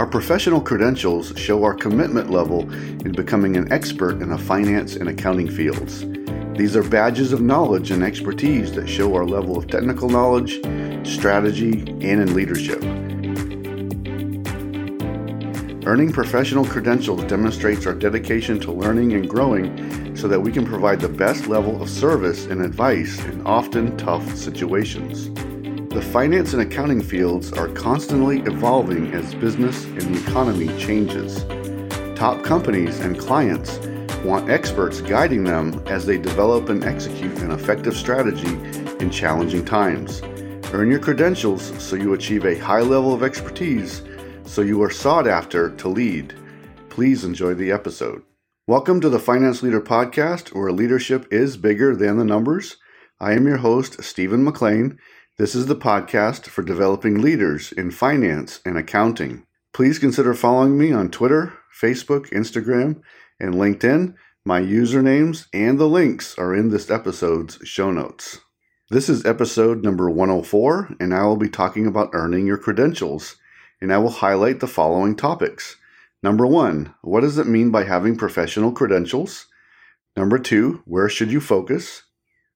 Our 0.00 0.06
professional 0.06 0.62
credentials 0.62 1.34
show 1.36 1.62
our 1.62 1.74
commitment 1.74 2.30
level 2.30 2.62
in 2.72 3.12
becoming 3.12 3.58
an 3.58 3.70
expert 3.70 4.22
in 4.22 4.30
the 4.30 4.38
finance 4.38 4.96
and 4.96 5.10
accounting 5.10 5.50
fields. 5.50 6.06
These 6.56 6.74
are 6.74 6.82
badges 6.82 7.34
of 7.34 7.42
knowledge 7.42 7.90
and 7.90 8.02
expertise 8.02 8.72
that 8.72 8.88
show 8.88 9.14
our 9.14 9.26
level 9.26 9.58
of 9.58 9.66
technical 9.66 10.08
knowledge, 10.08 10.54
strategy, 11.06 11.80
and 12.00 12.22
in 12.22 12.34
leadership. 12.34 12.82
Earning 15.86 16.12
professional 16.12 16.64
credentials 16.64 17.24
demonstrates 17.24 17.84
our 17.84 17.94
dedication 17.94 18.58
to 18.60 18.72
learning 18.72 19.12
and 19.12 19.28
growing 19.28 20.16
so 20.16 20.28
that 20.28 20.40
we 20.40 20.50
can 20.50 20.64
provide 20.64 21.00
the 21.00 21.10
best 21.10 21.46
level 21.46 21.82
of 21.82 21.90
service 21.90 22.46
and 22.46 22.62
advice 22.62 23.22
in 23.26 23.46
often 23.46 23.94
tough 23.98 24.34
situations. 24.34 25.28
The 25.90 26.00
finance 26.00 26.52
and 26.52 26.62
accounting 26.62 27.02
fields 27.02 27.52
are 27.52 27.66
constantly 27.66 28.42
evolving 28.42 29.12
as 29.12 29.34
business 29.34 29.86
and 29.86 30.02
the 30.02 30.22
economy 30.22 30.68
changes. 30.78 31.42
Top 32.16 32.44
companies 32.44 33.00
and 33.00 33.18
clients 33.18 33.80
want 34.24 34.48
experts 34.48 35.00
guiding 35.00 35.42
them 35.42 35.82
as 35.86 36.06
they 36.06 36.16
develop 36.16 36.68
and 36.68 36.84
execute 36.84 37.36
an 37.38 37.50
effective 37.50 37.96
strategy 37.96 38.52
in 39.00 39.10
challenging 39.10 39.64
times. 39.64 40.22
Earn 40.72 40.92
your 40.92 41.00
credentials 41.00 41.72
so 41.82 41.96
you 41.96 42.14
achieve 42.14 42.44
a 42.44 42.56
high 42.56 42.82
level 42.82 43.12
of 43.12 43.24
expertise 43.24 44.02
so 44.44 44.62
you 44.62 44.80
are 44.84 44.90
sought 44.90 45.26
after 45.26 45.70
to 45.70 45.88
lead. 45.88 46.36
Please 46.88 47.24
enjoy 47.24 47.54
the 47.54 47.72
episode. 47.72 48.22
Welcome 48.68 49.00
to 49.00 49.08
the 49.08 49.18
Finance 49.18 49.60
Leader 49.64 49.80
Podcast, 49.80 50.54
where 50.54 50.70
leadership 50.70 51.26
is 51.32 51.56
bigger 51.56 51.96
than 51.96 52.16
the 52.16 52.24
numbers. 52.24 52.76
I 53.18 53.32
am 53.32 53.46
your 53.46 53.56
host, 53.56 54.04
Stephen 54.04 54.46
McLain. 54.46 54.96
This 55.40 55.54
is 55.54 55.64
the 55.64 55.74
podcast 55.74 56.48
for 56.48 56.60
developing 56.60 57.22
leaders 57.22 57.72
in 57.72 57.92
finance 57.92 58.60
and 58.66 58.76
accounting. 58.76 59.46
Please 59.72 59.98
consider 59.98 60.34
following 60.34 60.76
me 60.76 60.92
on 60.92 61.10
Twitter, 61.10 61.54
Facebook, 61.74 62.28
Instagram, 62.28 63.00
and 63.40 63.54
LinkedIn. 63.54 64.16
My 64.44 64.60
usernames 64.60 65.46
and 65.54 65.80
the 65.80 65.88
links 65.88 66.36
are 66.36 66.54
in 66.54 66.68
this 66.68 66.90
episode's 66.90 67.58
show 67.64 67.90
notes. 67.90 68.40
This 68.90 69.08
is 69.08 69.24
episode 69.24 69.82
number 69.82 70.10
104, 70.10 70.96
and 71.00 71.14
I 71.14 71.24
will 71.24 71.38
be 71.38 71.48
talking 71.48 71.86
about 71.86 72.10
earning 72.12 72.46
your 72.46 72.58
credentials. 72.58 73.36
And 73.80 73.94
I 73.94 73.96
will 73.96 74.10
highlight 74.10 74.60
the 74.60 74.66
following 74.66 75.16
topics. 75.16 75.78
Number 76.22 76.46
one, 76.46 76.94
what 77.00 77.22
does 77.22 77.38
it 77.38 77.46
mean 77.46 77.70
by 77.70 77.84
having 77.84 78.18
professional 78.18 78.72
credentials? 78.72 79.46
Number 80.18 80.38
two, 80.38 80.82
where 80.84 81.08
should 81.08 81.32
you 81.32 81.40
focus? 81.40 82.02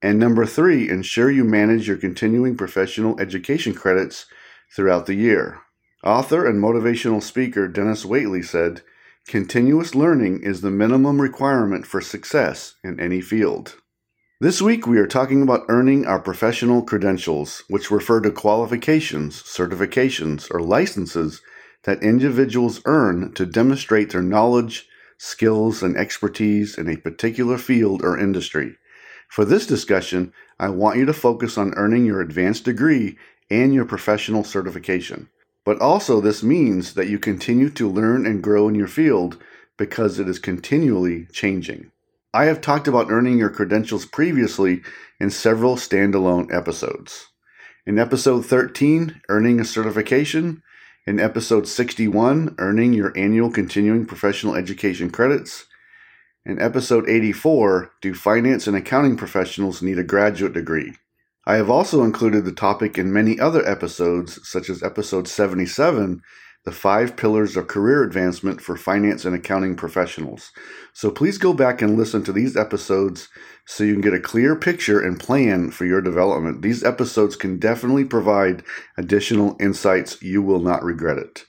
And 0.05 0.19
number 0.19 0.45
three, 0.45 0.91
ensure 0.91 1.31
you 1.31 1.45
manage 1.45 1.89
your 1.89 1.97
continuing 1.97 2.59
professional 2.59 3.19
education 3.19 3.73
credits 3.73 4.27
throughout 4.77 5.07
the 5.07 5.15
year. 5.15 5.63
Author 6.05 6.47
and 6.47 6.63
motivational 6.63 7.23
speaker 7.23 7.69
Dennis 7.69 8.05
Waitley 8.05 8.45
said, 8.45 8.83
Continuous 9.27 9.95
learning 9.95 10.43
is 10.43 10.61
the 10.61 10.71
minimum 10.71 11.23
requirement 11.23 11.87
for 11.87 12.03
success 12.03 12.75
in 12.85 13.01
any 13.01 13.23
field. 13.23 13.77
This 14.43 14.61
week 14.61 14.87
we 14.87 14.99
are 14.99 15.07
talking 15.07 15.41
about 15.41 15.65
earning 15.71 16.05
our 16.05 16.21
professional 16.21 16.83
credentials, 16.83 17.63
which 17.69 17.91
refer 17.91 18.21
to 18.21 18.31
qualifications, 18.31 19.43
certifications, 19.43 20.51
or 20.51 20.61
licenses 20.61 21.41
that 21.85 22.03
individuals 22.03 22.83
earn 22.85 23.33
to 23.33 23.47
demonstrate 23.47 24.11
their 24.11 24.21
knowledge, 24.21 24.87
skills, 25.17 25.83
and 25.83 25.97
expertise 25.97 26.77
in 26.77 26.91
a 26.91 26.99
particular 26.99 27.57
field 27.57 28.03
or 28.03 28.19
industry. 28.19 28.77
For 29.35 29.45
this 29.45 29.67
discussion, 29.67 30.33
I 30.61 30.69
want 30.69 30.97
you 30.97 31.07
to 31.07 31.13
focus 31.13 31.59
on 31.59 31.75
earning 31.75 32.07
your 32.07 32.21
advanced 32.21 32.67
degree 32.67 33.19
and 33.51 33.75
your 33.75 33.85
professional 33.85 34.45
certification. 34.45 35.29
But 35.65 35.81
also, 35.81 36.21
this 36.21 36.45
means 36.45 36.95
that 36.95 37.09
you 37.09 37.19
continue 37.19 37.69
to 37.71 37.91
learn 37.91 38.27
and 38.27 38.41
grow 38.41 38.69
in 38.69 38.77
your 38.77 38.87
field 38.87 39.43
because 39.77 40.21
it 40.21 40.29
is 40.29 40.39
continually 40.39 41.27
changing. 41.33 41.91
I 42.33 42.45
have 42.45 42.61
talked 42.61 42.87
about 42.87 43.11
earning 43.11 43.37
your 43.37 43.51
credentials 43.51 44.07
previously 44.07 44.83
in 45.19 45.31
several 45.31 45.75
standalone 45.75 46.55
episodes. 46.55 47.27
In 47.85 47.99
episode 47.99 48.47
13, 48.47 49.21
Earning 49.29 49.59
a 49.59 49.65
Certification, 49.65 50.63
in 51.09 51.19
episode 51.19 51.67
61, 51.67 52.55
Earning 52.59 52.93
Your 52.93 53.13
Annual 53.19 53.51
Continuing 53.51 54.07
Professional 54.07 54.55
Education 54.55 55.11
Credits, 55.11 55.67
in 56.47 56.61
episode 56.61 57.09
84, 57.09 57.91
Do 58.03 58.13
Finance 58.13 58.67
and 58.67 58.77
Accounting 58.77 59.17
Professionals 59.17 59.81
Need 59.81 59.99
a 59.99 60.05
Graduate 60.05 60.53
Degree? 60.53 60.93
I 61.47 61.55
have 61.57 61.71
also 61.71 62.03
included 62.03 62.45
the 62.45 62.53
topic 62.53 62.99
in 62.99 63.13
many 63.13 63.41
other 63.41 63.67
episodes, 63.67 64.47
such 64.47 64.69
as 64.69 64.83
episode 64.83 65.27
77, 65.27 66.21
The 66.67 66.73
Five 66.73 67.17
Pillars 67.17 67.57
of 67.57 67.69
Career 67.69 68.03
Advancement 68.03 68.61
for 68.61 68.77
Finance 68.77 69.25
and 69.25 69.35
Accounting 69.35 69.75
Professionals. 69.75 70.53
So 70.93 71.11
please 71.11 71.39
go 71.39 71.55
back 71.55 71.81
and 71.81 71.97
listen 71.97 72.23
to 72.25 72.33
these 72.33 72.59
episodes 72.59 73.29
so 73.65 73.83
you 73.83 73.95
can 73.95 74.03
get 74.03 74.13
a 74.13 74.21
clear 74.21 74.55
picture 74.55 75.01
and 75.01 75.19
plan 75.19 75.71
for 75.71 75.87
your 75.87 76.03
development. 76.03 76.61
These 76.61 76.85
episodes 76.85 77.37
can 77.37 77.59
definitely 77.59 78.05
provide 78.05 78.63
additional 78.99 79.57
insights. 79.59 80.21
You 80.21 80.43
will 80.43 80.61
not 80.61 80.85
regret 80.85 81.17
it. 81.17 81.47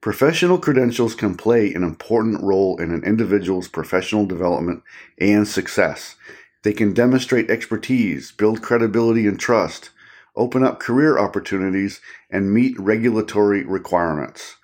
Professional 0.00 0.58
credentials 0.58 1.16
can 1.16 1.36
play 1.36 1.74
an 1.74 1.82
important 1.82 2.40
role 2.40 2.80
in 2.80 2.92
an 2.92 3.02
individual's 3.02 3.66
professional 3.66 4.26
development 4.26 4.84
and 5.20 5.46
success. 5.46 6.14
They 6.62 6.72
can 6.72 6.92
demonstrate 6.92 7.50
expertise, 7.50 8.30
build 8.30 8.62
credibility 8.62 9.26
and 9.26 9.40
trust, 9.40 9.90
open 10.36 10.62
up 10.62 10.78
career 10.78 11.18
opportunities, 11.18 12.00
and 12.30 12.54
meet 12.54 12.78
regulatory 12.78 13.64
requirements. 13.64 14.54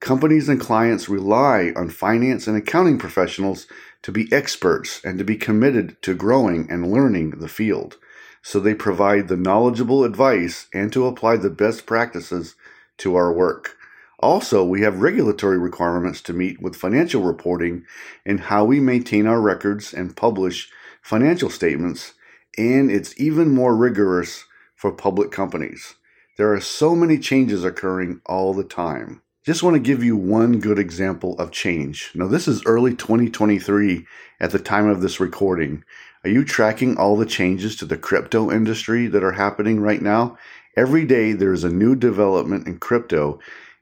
Companies 0.00 0.48
and 0.48 0.58
clients 0.58 1.06
rely 1.06 1.72
on 1.76 1.90
finance 1.90 2.46
and 2.46 2.56
accounting 2.56 2.98
professionals 2.98 3.66
to 4.00 4.10
be 4.10 4.32
experts 4.32 5.02
and 5.04 5.18
to 5.18 5.24
be 5.24 5.36
committed 5.36 6.00
to 6.00 6.14
growing 6.14 6.66
and 6.70 6.90
learning 6.90 7.30
the 7.30 7.48
field. 7.48 7.98
So 8.40 8.58
they 8.58 8.74
provide 8.74 9.28
the 9.28 9.36
knowledgeable 9.36 10.04
advice 10.04 10.66
and 10.72 10.90
to 10.94 11.06
apply 11.06 11.36
the 11.36 11.50
best 11.50 11.84
practices 11.84 12.54
to 12.98 13.16
our 13.16 13.30
work. 13.30 13.77
Also, 14.20 14.64
we 14.64 14.80
have 14.80 15.00
regulatory 15.00 15.58
requirements 15.58 16.20
to 16.22 16.32
meet 16.32 16.60
with 16.60 16.74
financial 16.74 17.22
reporting 17.22 17.84
and 18.26 18.40
how 18.40 18.64
we 18.64 18.80
maintain 18.80 19.26
our 19.26 19.40
records 19.40 19.94
and 19.94 20.16
publish 20.16 20.70
financial 21.02 21.50
statements, 21.50 22.14
and 22.56 22.90
it's 22.90 23.18
even 23.20 23.54
more 23.54 23.76
rigorous 23.76 24.44
for 24.74 24.90
public 24.90 25.30
companies. 25.30 25.94
There 26.36 26.52
are 26.52 26.60
so 26.60 26.96
many 26.96 27.18
changes 27.18 27.64
occurring 27.64 28.20
all 28.26 28.54
the 28.54 28.64
time. 28.64 29.22
Just 29.44 29.62
want 29.62 29.74
to 29.74 29.80
give 29.80 30.02
you 30.02 30.16
one 30.16 30.58
good 30.58 30.78
example 30.78 31.38
of 31.38 31.52
change. 31.52 32.10
Now, 32.14 32.26
this 32.26 32.46
is 32.46 32.66
early 32.66 32.94
2023 32.94 34.04
at 34.40 34.50
the 34.50 34.58
time 34.58 34.88
of 34.88 35.00
this 35.00 35.20
recording. 35.20 35.84
Are 36.24 36.30
you 36.30 36.44
tracking 36.44 36.96
all 36.96 37.16
the 37.16 37.24
changes 37.24 37.76
to 37.76 37.86
the 37.86 37.96
crypto 37.96 38.50
industry 38.50 39.06
that 39.06 39.22
are 39.22 39.32
happening 39.32 39.80
right 39.80 40.02
now? 40.02 40.36
Every 40.76 41.04
day 41.04 41.32
there's 41.32 41.64
a 41.64 41.70
new 41.70 41.96
development 41.96 42.66
in 42.66 42.78
crypto, 42.78 43.38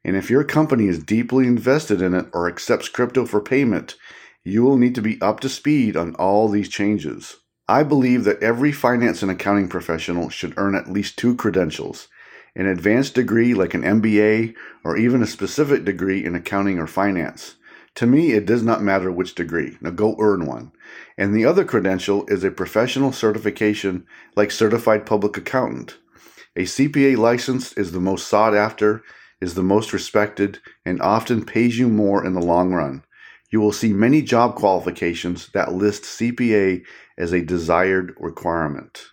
and 0.06 0.14
if 0.14 0.30
your 0.30 0.44
company 0.44 0.86
is 0.86 1.02
deeply 1.02 1.48
invested 1.48 2.00
in 2.00 2.14
it 2.14 2.26
or 2.32 2.46
accepts 2.46 2.88
crypto 2.88 3.26
for 3.26 3.40
payment, 3.40 3.96
you 4.44 4.62
will 4.62 4.78
need 4.78 4.94
to 4.94 5.02
be 5.02 5.20
up 5.20 5.40
to 5.40 5.48
speed 5.48 5.96
on 5.96 6.14
all 6.14 6.48
these 6.48 6.68
changes. 6.68 7.38
I 7.68 7.82
believe 7.82 8.22
that 8.22 8.40
every 8.40 8.70
finance 8.70 9.20
and 9.22 9.32
accounting 9.32 9.66
professional 9.68 10.28
should 10.30 10.54
earn 10.56 10.76
at 10.76 10.88
least 10.88 11.18
two 11.18 11.34
credentials 11.34 12.06
an 12.54 12.66
advanced 12.66 13.14
degree 13.14 13.52
like 13.52 13.74
an 13.74 13.82
MBA, 13.82 14.54
or 14.82 14.96
even 14.96 15.22
a 15.22 15.26
specific 15.26 15.84
degree 15.84 16.24
in 16.24 16.34
accounting 16.34 16.78
or 16.78 16.86
finance. 16.86 17.56
To 17.96 18.06
me, 18.06 18.32
it 18.32 18.46
does 18.46 18.62
not 18.62 18.82
matter 18.82 19.12
which 19.12 19.34
degree. 19.34 19.76
Now 19.82 19.90
go 19.90 20.16
earn 20.18 20.46
one. 20.46 20.72
And 21.18 21.34
the 21.34 21.44
other 21.44 21.66
credential 21.66 22.24
is 22.28 22.44
a 22.44 22.50
professional 22.50 23.12
certification 23.12 24.06
like 24.36 24.50
Certified 24.50 25.04
Public 25.04 25.36
Accountant. 25.36 25.98
A 26.54 26.62
CPA 26.62 27.18
license 27.18 27.74
is 27.74 27.92
the 27.92 28.00
most 28.00 28.26
sought 28.26 28.54
after, 28.54 29.02
is 29.40 29.54
the 29.54 29.62
most 29.62 29.92
respected, 29.92 30.58
and 30.84 31.00
often 31.00 31.44
pays 31.44 31.78
you 31.78 31.88
more 31.88 32.24
in 32.24 32.34
the 32.34 32.40
long 32.40 32.72
run 32.72 33.02
you 33.50 33.60
will 33.60 33.72
see 33.72 33.92
many 33.92 34.22
job 34.22 34.56
qualifications 34.56 35.48
that 35.48 35.72
list 35.72 36.02
CPA 36.02 36.84
as 37.16 37.32
a 37.32 37.44
desired 37.44 38.14
requirement. 38.18 39.06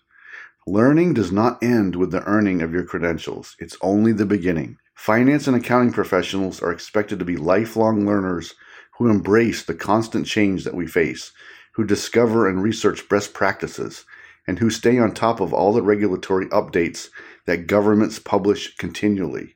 Learning 0.65 1.13
does 1.13 1.31
not 1.31 1.61
end 1.61 1.95
with 1.95 2.11
the 2.11 2.23
earning 2.23 2.61
of 2.61 2.73
your 2.73 2.85
credentials, 2.85 3.55
it's 3.59 3.77
only 3.81 4.11
the 4.11 4.25
beginning. 4.25 4.77
Finance 4.95 5.47
and 5.47 5.55
accounting 5.55 5.91
professionals 5.91 6.61
are 6.61 6.71
expected 6.71 7.19
to 7.19 7.25
be 7.25 7.35
lifelong 7.35 8.05
learners 8.05 8.55
who 8.97 9.09
embrace 9.09 9.63
the 9.63 9.73
constant 9.73 10.25
change 10.25 10.63
that 10.63 10.75
we 10.75 10.87
face, 10.87 11.31
who 11.73 11.83
discover 11.83 12.47
and 12.47 12.63
research 12.63 13.07
best 13.09 13.33
practices, 13.33 14.05
and 14.47 14.59
who 14.59 14.69
stay 14.69 14.97
on 14.97 15.13
top 15.13 15.39
of 15.41 15.53
all 15.53 15.73
the 15.73 15.81
regulatory 15.81 16.47
updates 16.47 17.09
that 17.45 17.67
governments 17.67 18.19
publish 18.19 18.75
continually. 18.77 19.53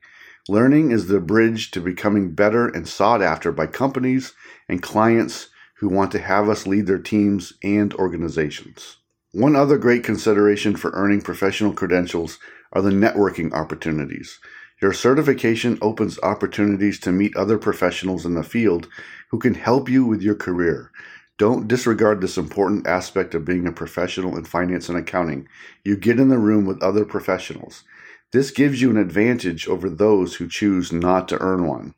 Learning 0.50 0.90
is 0.92 1.08
the 1.08 1.20
bridge 1.20 1.70
to 1.72 1.80
becoming 1.80 2.30
better 2.30 2.68
and 2.68 2.88
sought 2.88 3.20
after 3.20 3.52
by 3.52 3.66
companies 3.66 4.32
and 4.66 4.82
clients 4.82 5.50
who 5.76 5.90
want 5.90 6.10
to 6.12 6.18
have 6.18 6.48
us 6.48 6.66
lead 6.66 6.86
their 6.86 6.98
teams 6.98 7.52
and 7.62 7.92
organizations. 7.94 8.96
One 9.32 9.54
other 9.54 9.76
great 9.76 10.02
consideration 10.02 10.74
for 10.74 10.90
earning 10.94 11.20
professional 11.20 11.74
credentials 11.74 12.38
are 12.72 12.80
the 12.80 12.88
networking 12.88 13.52
opportunities. 13.52 14.40
Your 14.80 14.94
certification 14.94 15.78
opens 15.82 16.18
opportunities 16.20 16.98
to 17.00 17.12
meet 17.12 17.36
other 17.36 17.58
professionals 17.58 18.24
in 18.24 18.34
the 18.34 18.42
field 18.42 18.88
who 19.30 19.38
can 19.38 19.52
help 19.52 19.90
you 19.90 20.06
with 20.06 20.22
your 20.22 20.34
career. 20.34 20.90
Don't 21.36 21.68
disregard 21.68 22.22
this 22.22 22.38
important 22.38 22.86
aspect 22.86 23.34
of 23.34 23.44
being 23.44 23.66
a 23.66 23.72
professional 23.72 24.36
in 24.38 24.44
finance 24.44 24.88
and 24.88 24.96
accounting. 24.96 25.46
You 25.84 25.96
get 25.98 26.18
in 26.18 26.30
the 26.30 26.38
room 26.38 26.64
with 26.64 26.82
other 26.82 27.04
professionals. 27.04 27.84
This 28.32 28.50
gives 28.50 28.82
you 28.82 28.90
an 28.90 28.98
advantage 28.98 29.66
over 29.68 29.88
those 29.88 30.36
who 30.36 30.48
choose 30.48 30.92
not 30.92 31.28
to 31.28 31.40
earn 31.40 31.66
one. 31.66 31.94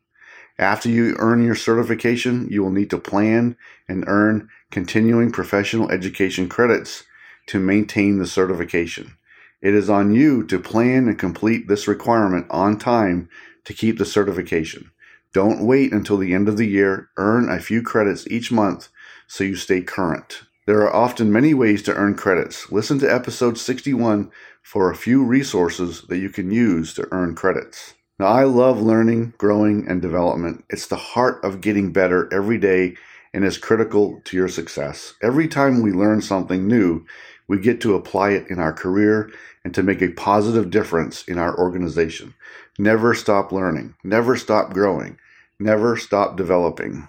After 0.57 0.89
you 0.89 1.15
earn 1.19 1.43
your 1.43 1.55
certification, 1.55 2.47
you 2.49 2.63
will 2.63 2.71
need 2.71 2.89
to 2.91 2.97
plan 2.97 3.57
and 3.87 4.03
earn 4.07 4.47
continuing 4.69 5.31
professional 5.31 5.91
education 5.91 6.47
credits 6.47 7.03
to 7.47 7.59
maintain 7.59 8.17
the 8.17 8.27
certification. 8.27 9.17
It 9.61 9.73
is 9.73 9.89
on 9.89 10.13
you 10.13 10.43
to 10.47 10.59
plan 10.59 11.07
and 11.07 11.19
complete 11.19 11.67
this 11.67 11.87
requirement 11.87 12.47
on 12.49 12.77
time 12.77 13.27
to 13.65 13.73
keep 13.73 13.97
the 13.97 14.05
certification. 14.05 14.91
Don't 15.33 15.65
wait 15.65 15.91
until 15.91 16.17
the 16.17 16.33
end 16.33 16.47
of 16.47 16.57
the 16.57 16.67
year. 16.67 17.09
Earn 17.17 17.49
a 17.49 17.59
few 17.59 17.81
credits 17.81 18.27
each 18.27 18.51
month 18.51 18.89
so 19.27 19.43
you 19.43 19.55
stay 19.55 19.81
current. 19.81 20.43
There 20.67 20.81
are 20.81 20.95
often 20.95 21.31
many 21.31 21.53
ways 21.53 21.81
to 21.83 21.93
earn 21.95 22.15
credits. 22.15 22.71
Listen 22.71 22.99
to 22.99 23.11
episode 23.11 23.57
61 23.57 24.31
for 24.61 24.89
a 24.89 24.95
few 24.95 25.23
resources 25.23 26.03
that 26.09 26.19
you 26.19 26.29
can 26.29 26.51
use 26.51 26.93
to 26.93 27.07
earn 27.11 27.35
credits. 27.35 27.95
Now, 28.19 28.27
I 28.27 28.43
love 28.43 28.81
learning, 28.81 29.33
growing, 29.37 29.87
and 29.87 30.01
development. 30.01 30.63
It's 30.69 30.87
the 30.87 30.95
heart 30.95 31.43
of 31.43 31.61
getting 31.61 31.91
better 31.91 32.31
every 32.31 32.57
day 32.57 32.95
and 33.33 33.43
is 33.43 33.57
critical 33.57 34.21
to 34.25 34.37
your 34.37 34.47
success. 34.47 35.13
Every 35.23 35.47
time 35.47 35.81
we 35.81 35.91
learn 35.91 36.21
something 36.21 36.67
new, 36.67 37.05
we 37.47 37.59
get 37.59 37.81
to 37.81 37.95
apply 37.95 38.31
it 38.31 38.47
in 38.49 38.59
our 38.59 38.73
career 38.73 39.31
and 39.63 39.73
to 39.73 39.83
make 39.83 40.01
a 40.01 40.09
positive 40.09 40.69
difference 40.69 41.23
in 41.27 41.37
our 41.37 41.57
organization. 41.57 42.33
Never 42.77 43.13
stop 43.13 43.51
learning, 43.51 43.95
never 44.03 44.35
stop 44.35 44.73
growing, 44.73 45.17
never 45.59 45.97
stop 45.97 46.37
developing. 46.37 47.07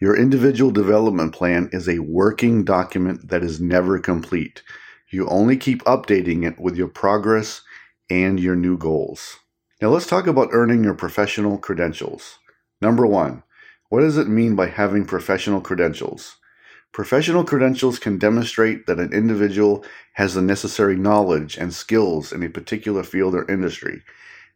Your 0.00 0.16
individual 0.16 0.70
development 0.70 1.34
plan 1.34 1.68
is 1.72 1.88
a 1.88 1.98
working 1.98 2.64
document 2.64 3.28
that 3.28 3.42
is 3.42 3.60
never 3.60 3.98
complete. 3.98 4.62
You 5.12 5.26
only 5.26 5.56
keep 5.56 5.82
updating 5.84 6.46
it 6.46 6.60
with 6.60 6.76
your 6.76 6.86
progress 6.86 7.62
and 8.08 8.38
your 8.38 8.54
new 8.54 8.78
goals. 8.78 9.40
Now 9.82 9.88
let's 9.88 10.06
talk 10.06 10.28
about 10.28 10.50
earning 10.52 10.84
your 10.84 10.94
professional 10.94 11.58
credentials. 11.58 12.38
Number 12.80 13.04
one, 13.04 13.42
what 13.88 14.02
does 14.02 14.16
it 14.16 14.28
mean 14.28 14.54
by 14.54 14.68
having 14.68 15.04
professional 15.04 15.60
credentials? 15.60 16.36
Professional 16.92 17.42
credentials 17.42 17.98
can 17.98 18.18
demonstrate 18.18 18.86
that 18.86 19.00
an 19.00 19.12
individual 19.12 19.84
has 20.12 20.34
the 20.34 20.42
necessary 20.42 20.94
knowledge 20.94 21.56
and 21.56 21.74
skills 21.74 22.32
in 22.32 22.44
a 22.44 22.48
particular 22.48 23.02
field 23.02 23.34
or 23.34 23.50
industry. 23.50 24.02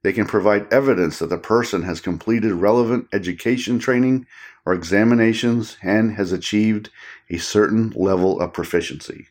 They 0.04 0.12
can 0.12 0.26
provide 0.26 0.72
evidence 0.72 1.18
that 1.18 1.30
the 1.30 1.38
person 1.38 1.82
has 1.82 2.00
completed 2.00 2.52
relevant 2.52 3.08
education 3.12 3.80
training 3.80 4.26
or 4.64 4.72
examinations 4.72 5.78
and 5.82 6.12
has 6.12 6.30
achieved 6.30 6.90
a 7.28 7.38
certain 7.38 7.90
level 7.96 8.40
of 8.40 8.52
proficiency. 8.52 9.26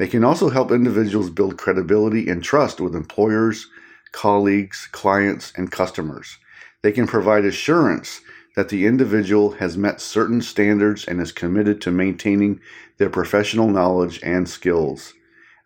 They 0.00 0.08
can 0.08 0.24
also 0.24 0.48
help 0.48 0.72
individuals 0.72 1.28
build 1.28 1.58
credibility 1.58 2.30
and 2.30 2.42
trust 2.42 2.80
with 2.80 2.96
employers, 2.96 3.68
colleagues, 4.12 4.88
clients, 4.92 5.52
and 5.58 5.70
customers. 5.70 6.38
They 6.80 6.90
can 6.90 7.06
provide 7.06 7.44
assurance 7.44 8.22
that 8.56 8.70
the 8.70 8.86
individual 8.86 9.50
has 9.50 9.76
met 9.76 10.00
certain 10.00 10.40
standards 10.40 11.04
and 11.04 11.20
is 11.20 11.32
committed 11.32 11.82
to 11.82 11.90
maintaining 11.90 12.60
their 12.96 13.10
professional 13.10 13.68
knowledge 13.68 14.18
and 14.22 14.48
skills. 14.48 15.12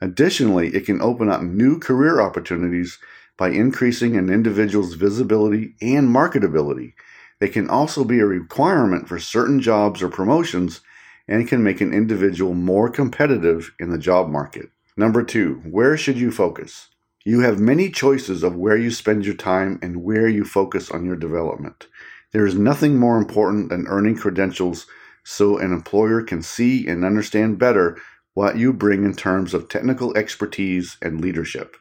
Additionally, 0.01 0.75
it 0.75 0.85
can 0.85 1.01
open 1.01 1.29
up 1.29 1.43
new 1.43 1.79
career 1.79 2.21
opportunities 2.21 2.99
by 3.39 3.51
increasing 3.51 4.17
an 4.17 4.31
individual's 4.31 4.95
visibility 4.95 5.77
and 5.81 6.09
marketability. 6.09 6.95
They 7.39 7.49
can 7.49 7.71
also 7.71 8.03
be 8.03 8.19
a 8.19 8.27
requirement 8.27 9.09
for 9.09 9.21
certain 9.21 9.61
jobs 9.61 10.03
or 10.03 10.09
promotions 10.09 10.81
and 11.29 11.49
can 11.49 11.63
make 11.63 11.81
an 11.81 11.93
individual 11.93 12.55
more 12.55 12.89
competitive 12.89 13.73
in 13.79 13.91
the 13.91 13.99
job 13.99 14.29
market. 14.29 14.71
Number 14.97 15.23
two, 15.23 15.63
where 15.65 15.97
should 15.97 16.19
you 16.19 16.31
focus? 16.31 16.89
You 17.25 17.41
have 17.41 17.59
many 17.59 17.91
choices 17.91 18.43
of 18.43 18.55
where 18.55 18.77
you 18.77 18.91
spend 18.91 19.25
your 19.25 19.35
time 19.35 19.79
and 19.83 20.05
where 20.05 20.29
you 20.29 20.45
focus 20.45 20.91
on 20.91 21.05
your 21.05 21.17
development. 21.17 21.87
There 22.33 22.47
is 22.47 22.55
nothing 22.55 22.97
more 22.99 23.17
important 23.17 23.71
than 23.71 23.87
earning 23.87 24.17
credentials 24.17 24.87
so 25.25 25.57
an 25.57 25.73
employer 25.73 26.23
can 26.23 26.43
see 26.43 26.87
and 26.87 27.05
understand 27.05 27.59
better 27.59 27.97
what 28.35 28.59
you 28.59 28.73
bring 28.73 29.05
in 29.05 29.15
terms 29.15 29.55
of 29.55 29.69
technical 29.69 30.17
expertise 30.17 30.97
and 31.01 31.21
leadership. 31.21 31.77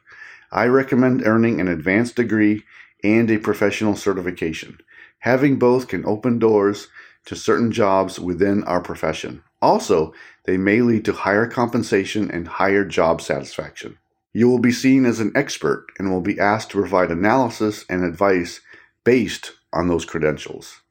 I 0.50 0.66
recommend 0.66 1.26
earning 1.26 1.60
an 1.60 1.68
advanced 1.68 2.16
degree 2.16 2.62
and 3.02 3.30
a 3.30 3.38
professional 3.38 3.96
certification. 3.96 4.78
Having 5.18 5.58
both 5.58 5.88
can 5.88 6.06
open 6.06 6.38
doors 6.38 6.88
to 7.26 7.36
certain 7.36 7.72
jobs 7.72 8.18
within 8.18 8.64
our 8.64 8.80
profession. 8.80 9.42
Also, 9.62 10.12
they 10.44 10.56
may 10.56 10.82
lead 10.82 11.04
to 11.06 11.12
higher 11.12 11.46
compensation 11.46 12.30
and 12.30 12.46
higher 12.46 12.84
job 12.84 13.20
satisfaction. 13.20 13.98
You 14.32 14.48
will 14.48 14.58
be 14.58 14.72
seen 14.72 15.06
as 15.06 15.20
an 15.20 15.32
expert 15.34 15.86
and 15.98 16.10
will 16.10 16.20
be 16.20 16.40
asked 16.40 16.70
to 16.70 16.78
provide 16.78 17.10
analysis 17.10 17.84
and 17.88 18.04
advice 18.04 18.60
based 19.04 19.52
on 19.72 19.88
those 19.88 20.04
credentials. 20.04 20.82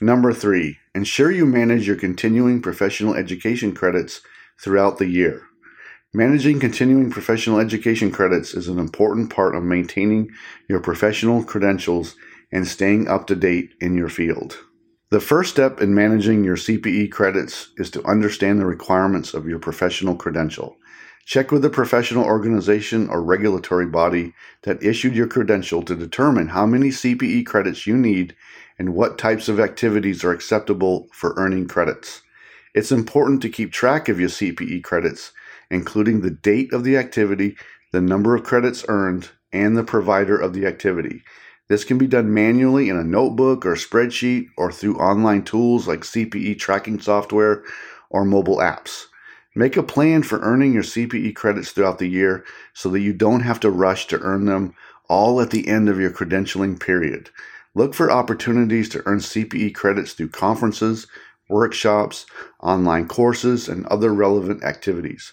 Number 0.00 0.32
three, 0.32 0.78
ensure 0.94 1.30
you 1.30 1.44
manage 1.44 1.86
your 1.86 1.96
continuing 1.96 2.62
professional 2.62 3.14
education 3.14 3.74
credits 3.74 4.20
throughout 4.60 4.98
the 4.98 5.06
year. 5.06 5.42
Managing 6.12 6.60
continuing 6.60 7.10
professional 7.10 7.58
education 7.58 8.12
credits 8.12 8.54
is 8.54 8.68
an 8.68 8.78
important 8.78 9.30
part 9.30 9.56
of 9.56 9.64
maintaining 9.64 10.30
your 10.68 10.80
professional 10.80 11.42
credentials 11.42 12.14
and 12.52 12.68
staying 12.68 13.08
up 13.08 13.26
to 13.26 13.34
date 13.34 13.74
in 13.80 13.96
your 13.96 14.08
field. 14.08 14.58
The 15.14 15.20
first 15.20 15.52
step 15.52 15.80
in 15.80 15.94
managing 15.94 16.42
your 16.42 16.56
CPE 16.56 17.12
credits 17.12 17.68
is 17.76 17.88
to 17.92 18.04
understand 18.04 18.58
the 18.58 18.66
requirements 18.66 19.32
of 19.32 19.46
your 19.46 19.60
professional 19.60 20.16
credential. 20.16 20.76
Check 21.24 21.52
with 21.52 21.62
the 21.62 21.70
professional 21.70 22.24
organization 22.24 23.08
or 23.08 23.22
regulatory 23.22 23.86
body 23.86 24.34
that 24.64 24.82
issued 24.82 25.14
your 25.14 25.28
credential 25.28 25.84
to 25.84 25.94
determine 25.94 26.48
how 26.48 26.66
many 26.66 26.88
CPE 26.88 27.46
credits 27.46 27.86
you 27.86 27.96
need 27.96 28.34
and 28.76 28.92
what 28.92 29.16
types 29.16 29.48
of 29.48 29.60
activities 29.60 30.24
are 30.24 30.32
acceptable 30.32 31.06
for 31.12 31.32
earning 31.36 31.68
credits. 31.68 32.22
It's 32.74 32.90
important 32.90 33.40
to 33.42 33.48
keep 33.48 33.70
track 33.70 34.08
of 34.08 34.18
your 34.18 34.30
CPE 34.30 34.82
credits 34.82 35.30
including 35.70 36.22
the 36.22 36.30
date 36.30 36.72
of 36.72 36.82
the 36.82 36.96
activity, 36.96 37.56
the 37.92 38.00
number 38.00 38.34
of 38.34 38.42
credits 38.42 38.84
earned, 38.88 39.30
and 39.52 39.76
the 39.76 39.84
provider 39.84 40.36
of 40.36 40.54
the 40.54 40.66
activity. 40.66 41.22
This 41.68 41.84
can 41.84 41.96
be 41.96 42.06
done 42.06 42.34
manually 42.34 42.88
in 42.88 42.96
a 42.96 43.04
notebook 43.04 43.64
or 43.64 43.74
spreadsheet 43.74 44.48
or 44.56 44.70
through 44.70 44.98
online 44.98 45.44
tools 45.44 45.88
like 45.88 46.00
CPE 46.00 46.58
tracking 46.58 47.00
software 47.00 47.64
or 48.10 48.24
mobile 48.24 48.58
apps. 48.58 49.06
Make 49.54 49.76
a 49.76 49.82
plan 49.82 50.22
for 50.24 50.40
earning 50.40 50.72
your 50.72 50.82
CPE 50.82 51.34
credits 51.34 51.70
throughout 51.70 51.98
the 51.98 52.08
year 52.08 52.44
so 52.74 52.90
that 52.90 53.00
you 53.00 53.12
don't 53.12 53.40
have 53.40 53.60
to 53.60 53.70
rush 53.70 54.06
to 54.08 54.20
earn 54.20 54.44
them 54.44 54.74
all 55.08 55.40
at 55.40 55.50
the 55.50 55.68
end 55.68 55.88
of 55.88 56.00
your 56.00 56.10
credentialing 56.10 56.78
period. 56.80 57.30
Look 57.74 57.94
for 57.94 58.10
opportunities 58.10 58.88
to 58.90 59.02
earn 59.06 59.18
CPE 59.18 59.74
credits 59.74 60.12
through 60.12 60.28
conferences, 60.30 61.06
workshops, 61.48 62.26
online 62.60 63.08
courses, 63.08 63.68
and 63.68 63.86
other 63.86 64.12
relevant 64.12 64.64
activities. 64.64 65.32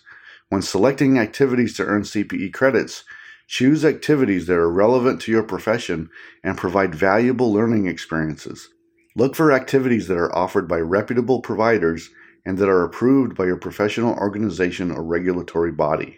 When 0.49 0.61
selecting 0.61 1.17
activities 1.17 1.75
to 1.77 1.85
earn 1.85 2.03
CPE 2.03 2.53
credits, 2.53 3.03
choose 3.51 3.83
activities 3.83 4.47
that 4.47 4.55
are 4.55 4.71
relevant 4.71 5.19
to 5.19 5.29
your 5.29 5.43
profession 5.43 6.09
and 6.41 6.57
provide 6.57 6.95
valuable 6.95 7.51
learning 7.51 7.85
experiences. 7.85 8.69
Look 9.13 9.35
for 9.35 9.51
activities 9.51 10.07
that 10.07 10.17
are 10.17 10.33
offered 10.33 10.69
by 10.69 10.77
reputable 10.77 11.41
providers 11.41 12.09
and 12.45 12.57
that 12.57 12.69
are 12.69 12.85
approved 12.85 13.35
by 13.35 13.47
your 13.47 13.57
professional 13.57 14.15
organization 14.15 14.89
or 14.89 15.03
regulatory 15.03 15.73
body. 15.73 16.17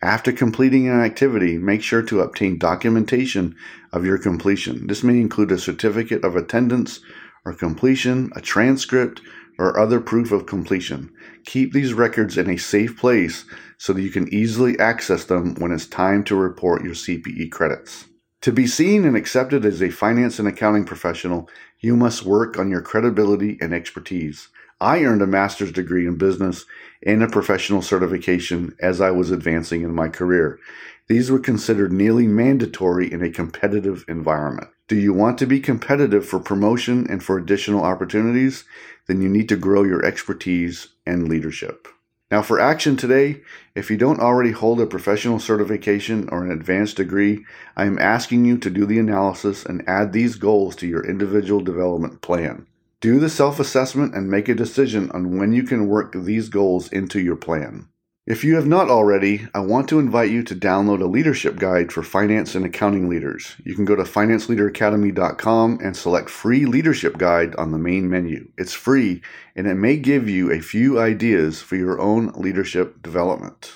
After 0.00 0.30
completing 0.30 0.86
an 0.86 1.00
activity, 1.00 1.58
make 1.58 1.82
sure 1.82 2.02
to 2.02 2.20
obtain 2.20 2.56
documentation 2.56 3.56
of 3.92 4.06
your 4.06 4.18
completion. 4.18 4.86
This 4.86 5.02
may 5.02 5.18
include 5.18 5.50
a 5.50 5.58
certificate 5.58 6.24
of 6.24 6.36
attendance 6.36 7.00
or 7.44 7.52
completion, 7.52 8.30
a 8.36 8.40
transcript, 8.40 9.20
or 9.58 9.78
other 9.78 10.00
proof 10.00 10.32
of 10.32 10.46
completion. 10.46 11.10
Keep 11.44 11.72
these 11.72 11.92
records 11.92 12.36
in 12.36 12.50
a 12.50 12.56
safe 12.56 12.96
place 12.96 13.44
so 13.78 13.92
that 13.92 14.02
you 14.02 14.10
can 14.10 14.32
easily 14.32 14.78
access 14.78 15.24
them 15.24 15.54
when 15.56 15.72
it's 15.72 15.86
time 15.86 16.24
to 16.24 16.34
report 16.34 16.84
your 16.84 16.94
CPE 16.94 17.50
credits. 17.50 18.06
To 18.42 18.52
be 18.52 18.66
seen 18.66 19.04
and 19.04 19.16
accepted 19.16 19.64
as 19.64 19.82
a 19.82 19.90
finance 19.90 20.38
and 20.38 20.46
accounting 20.46 20.84
professional, 20.84 21.48
you 21.80 21.96
must 21.96 22.24
work 22.24 22.58
on 22.58 22.70
your 22.70 22.82
credibility 22.82 23.56
and 23.60 23.72
expertise. 23.72 24.48
I 24.80 25.04
earned 25.04 25.22
a 25.22 25.26
master's 25.26 25.72
degree 25.72 26.06
in 26.06 26.18
business 26.18 26.66
and 27.06 27.22
a 27.22 27.28
professional 27.28 27.80
certification 27.80 28.76
as 28.80 29.00
I 29.00 29.10
was 29.12 29.30
advancing 29.30 29.82
in 29.82 29.94
my 29.94 30.08
career. 30.08 30.58
These 31.06 31.30
were 31.30 31.38
considered 31.38 31.92
nearly 31.92 32.26
mandatory 32.26 33.12
in 33.12 33.22
a 33.22 33.30
competitive 33.30 34.04
environment. 34.08 34.68
Do 34.88 34.96
you 34.96 35.12
want 35.12 35.36
to 35.38 35.46
be 35.46 35.60
competitive 35.60 36.26
for 36.26 36.40
promotion 36.40 37.06
and 37.10 37.22
for 37.22 37.36
additional 37.36 37.84
opportunities? 37.84 38.64
Then 39.06 39.20
you 39.20 39.28
need 39.28 39.48
to 39.50 39.56
grow 39.56 39.82
your 39.82 40.04
expertise 40.04 40.88
and 41.06 41.28
leadership. 41.28 41.88
Now, 42.30 42.40
for 42.40 42.58
action 42.58 42.96
today, 42.96 43.42
if 43.74 43.90
you 43.90 43.98
don't 43.98 44.18
already 44.18 44.52
hold 44.52 44.80
a 44.80 44.86
professional 44.86 45.38
certification 45.38 46.28
or 46.30 46.42
an 46.42 46.50
advanced 46.50 46.96
degree, 46.96 47.44
I 47.76 47.84
am 47.84 47.98
asking 47.98 48.46
you 48.46 48.56
to 48.58 48.70
do 48.70 48.86
the 48.86 48.98
analysis 48.98 49.64
and 49.64 49.86
add 49.86 50.12
these 50.12 50.36
goals 50.36 50.74
to 50.76 50.86
your 50.86 51.06
individual 51.06 51.60
development 51.60 52.22
plan. 52.22 52.66
Do 53.00 53.20
the 53.20 53.28
self 53.28 53.60
assessment 53.60 54.14
and 54.14 54.30
make 54.30 54.48
a 54.48 54.54
decision 54.54 55.10
on 55.10 55.38
when 55.38 55.52
you 55.52 55.64
can 55.64 55.86
work 55.86 56.14
these 56.14 56.48
goals 56.48 56.88
into 56.88 57.20
your 57.20 57.36
plan. 57.36 57.88
If 58.26 58.42
you 58.42 58.54
have 58.54 58.66
not 58.66 58.88
already, 58.88 59.46
I 59.52 59.60
want 59.60 59.86
to 59.90 59.98
invite 59.98 60.30
you 60.30 60.42
to 60.44 60.54
download 60.56 61.02
a 61.02 61.06
leadership 61.06 61.56
guide 61.56 61.92
for 61.92 62.02
finance 62.02 62.54
and 62.54 62.64
accounting 62.64 63.06
leaders. 63.06 63.54
You 63.62 63.74
can 63.74 63.84
go 63.84 63.94
to 63.94 64.02
financeleaderacademy.com 64.02 65.80
and 65.84 65.94
select 65.94 66.30
free 66.30 66.64
leadership 66.64 67.18
guide 67.18 67.54
on 67.56 67.70
the 67.70 67.76
main 67.76 68.08
menu. 68.08 68.50
It's 68.56 68.72
free 68.72 69.20
and 69.54 69.66
it 69.66 69.74
may 69.74 69.98
give 69.98 70.26
you 70.26 70.50
a 70.50 70.62
few 70.62 70.98
ideas 70.98 71.60
for 71.60 71.76
your 71.76 72.00
own 72.00 72.28
leadership 72.28 73.02
development. 73.02 73.74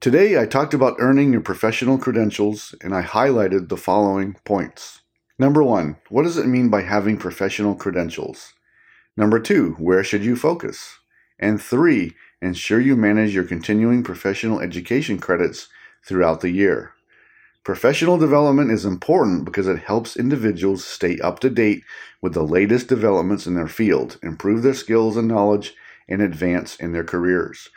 Today 0.00 0.40
I 0.40 0.46
talked 0.46 0.74
about 0.74 0.98
earning 1.00 1.32
your 1.32 1.40
professional 1.40 1.98
credentials 1.98 2.76
and 2.80 2.94
I 2.94 3.02
highlighted 3.02 3.68
the 3.68 3.76
following 3.76 4.36
points. 4.44 5.00
Number 5.40 5.64
1, 5.64 5.96
what 6.08 6.22
does 6.22 6.38
it 6.38 6.46
mean 6.46 6.68
by 6.68 6.82
having 6.82 7.16
professional 7.16 7.74
credentials? 7.74 8.52
Number 9.16 9.40
2, 9.40 9.72
where 9.72 10.04
should 10.04 10.24
you 10.24 10.36
focus? 10.36 10.98
And 11.40 11.60
3, 11.60 12.14
ensure 12.40 12.80
you 12.80 12.96
manage 12.96 13.34
your 13.34 13.44
continuing 13.44 14.02
professional 14.02 14.60
education 14.60 15.18
credits 15.18 15.68
throughout 16.04 16.40
the 16.40 16.50
year. 16.50 16.92
Professional 17.64 18.16
development 18.16 18.70
is 18.70 18.84
important 18.84 19.44
because 19.44 19.66
it 19.66 19.80
helps 19.80 20.16
individuals 20.16 20.84
stay 20.84 21.18
up 21.18 21.38
to 21.40 21.50
date 21.50 21.84
with 22.22 22.32
the 22.32 22.42
latest 22.42 22.88
developments 22.88 23.46
in 23.46 23.54
their 23.54 23.68
field, 23.68 24.18
improve 24.22 24.62
their 24.62 24.74
skills 24.74 25.16
and 25.16 25.28
knowledge, 25.28 25.74
and 26.08 26.22
advance 26.22 26.76
in 26.76 26.92
their 26.92 27.04
careers. 27.04 27.68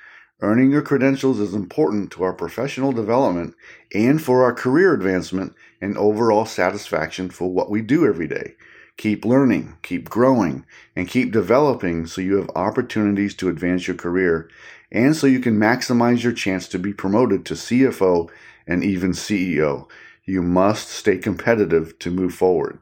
Earning 0.42 0.72
your 0.72 0.82
credentials 0.82 1.40
is 1.40 1.54
important 1.54 2.12
to 2.12 2.24
our 2.24 2.34
professional 2.34 2.92
development 2.92 3.54
and 3.94 4.22
for 4.22 4.44
our 4.44 4.54
career 4.54 4.94
advancement 4.94 5.54
and 5.82 5.98
overall 5.98 6.46
satisfaction 6.46 7.30
for 7.30 7.52
what 7.52 7.70
we 7.70 7.82
do 7.82 8.08
every 8.08 8.28
day. 8.28 8.56
Keep 8.98 9.26
learning, 9.26 9.78
keep 9.82 10.10
growing, 10.10 10.66
and 10.96 11.08
keep 11.08 11.32
developing 11.32 12.06
so 12.06 12.22
you 12.22 12.36
have 12.38 12.50
opportunities 12.56 13.34
to 13.36 13.50
advance 13.50 13.88
your 13.88 13.98
career 13.98 14.50
and 14.92 15.16
so 15.16 15.26
you 15.26 15.40
can 15.40 15.58
maximize 15.58 16.22
your 16.24 16.34
chance 16.34 16.68
to 16.68 16.78
be 16.78 16.94
promoted 16.94 17.46
to 17.46 17.54
CFO 17.54 18.30
and 18.68 18.84
even 18.84 19.12
CEO. 19.12 19.88
You 20.26 20.42
must 20.42 20.90
stay 20.90 21.18
competitive 21.18 21.98
to 22.00 22.12
move 22.12 22.34
forward. 22.34 22.80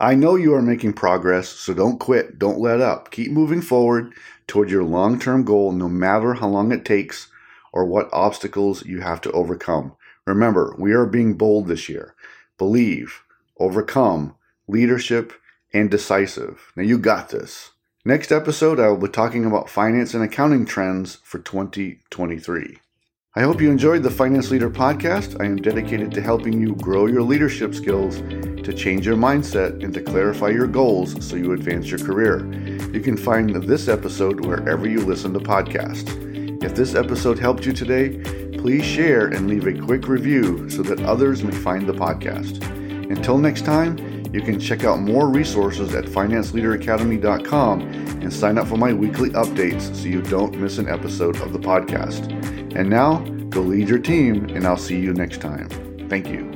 I 0.00 0.14
know 0.14 0.34
you 0.34 0.54
are 0.54 0.62
making 0.62 0.94
progress, 0.94 1.48
so 1.50 1.74
don't 1.74 2.00
quit, 2.00 2.38
don't 2.38 2.58
let 2.58 2.80
up. 2.80 3.10
Keep 3.10 3.32
moving 3.32 3.60
forward 3.60 4.14
toward 4.46 4.70
your 4.70 4.82
long 4.82 5.18
term 5.18 5.44
goal, 5.44 5.72
no 5.72 5.88
matter 5.88 6.34
how 6.34 6.48
long 6.48 6.72
it 6.72 6.86
takes 6.86 7.28
or 7.72 7.84
what 7.84 8.08
obstacles 8.12 8.84
you 8.86 9.02
have 9.02 9.20
to 9.20 9.32
overcome. 9.32 9.94
Remember, 10.26 10.74
we 10.78 10.92
are 10.92 11.06
being 11.06 11.34
bold 11.34 11.68
this 11.68 11.88
year. 11.88 12.14
Believe, 12.56 13.22
overcome, 13.58 14.34
leadership, 14.66 15.34
and 15.72 15.90
decisive. 15.90 16.72
Now 16.76 16.82
you 16.82 16.98
got 16.98 17.28
this. 17.30 17.70
Next 18.04 18.32
episode, 18.32 18.80
I 18.80 18.88
will 18.88 18.96
be 18.96 19.08
talking 19.08 19.44
about 19.44 19.68
finance 19.68 20.14
and 20.14 20.24
accounting 20.24 20.64
trends 20.64 21.16
for 21.22 21.38
2023. 21.38 22.78
I 23.36 23.42
hope 23.42 23.60
you 23.60 23.70
enjoyed 23.70 24.02
the 24.02 24.10
Finance 24.10 24.50
Leader 24.50 24.70
podcast. 24.70 25.40
I 25.40 25.44
am 25.44 25.56
dedicated 25.56 26.10
to 26.12 26.20
helping 26.20 26.60
you 26.60 26.74
grow 26.74 27.06
your 27.06 27.22
leadership 27.22 27.74
skills, 27.76 28.16
to 28.16 28.72
change 28.72 29.06
your 29.06 29.16
mindset, 29.16 29.84
and 29.84 29.94
to 29.94 30.02
clarify 30.02 30.48
your 30.48 30.66
goals 30.66 31.24
so 31.24 31.36
you 31.36 31.52
advance 31.52 31.88
your 31.88 32.00
career. 32.00 32.50
You 32.92 33.00
can 33.00 33.16
find 33.16 33.54
this 33.62 33.86
episode 33.86 34.44
wherever 34.44 34.88
you 34.88 35.00
listen 35.00 35.32
to 35.34 35.38
podcasts. 35.38 36.10
If 36.64 36.74
this 36.74 36.96
episode 36.96 37.38
helped 37.38 37.64
you 37.64 37.72
today, 37.72 38.18
please 38.58 38.84
share 38.84 39.28
and 39.28 39.46
leave 39.46 39.66
a 39.66 39.80
quick 39.80 40.08
review 40.08 40.68
so 40.68 40.82
that 40.82 41.00
others 41.02 41.44
may 41.44 41.54
find 41.54 41.86
the 41.86 41.92
podcast. 41.92 42.64
Until 43.10 43.38
next 43.38 43.64
time, 43.64 43.96
you 44.32 44.40
can 44.40 44.60
check 44.60 44.84
out 44.84 45.00
more 45.00 45.28
resources 45.28 45.94
at 45.94 46.04
financeleaderacademy.com 46.04 47.80
and 47.80 48.32
sign 48.32 48.58
up 48.58 48.68
for 48.68 48.76
my 48.76 48.92
weekly 48.92 49.30
updates 49.30 49.94
so 49.94 50.06
you 50.08 50.22
don't 50.22 50.56
miss 50.56 50.78
an 50.78 50.88
episode 50.88 51.40
of 51.40 51.52
the 51.52 51.58
podcast. 51.58 52.30
And 52.76 52.88
now, 52.88 53.18
go 53.48 53.60
lead 53.60 53.88
your 53.88 53.98
team, 53.98 54.44
and 54.50 54.66
I'll 54.66 54.76
see 54.76 54.98
you 54.98 55.12
next 55.12 55.40
time. 55.40 55.68
Thank 56.08 56.28
you. 56.28 56.49